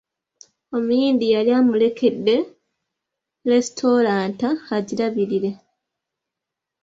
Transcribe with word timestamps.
Omuyindi 0.75 1.25
yali 1.35 1.51
amulekedde 1.59 2.35
lesitulanta 3.49 4.49
agirabirire. 4.75 5.51